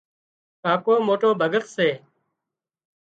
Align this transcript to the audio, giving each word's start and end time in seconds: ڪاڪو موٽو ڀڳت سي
ڪاڪو 0.63 0.93
موٽو 1.07 1.29
ڀڳت 1.39 1.65
سي 1.75 1.89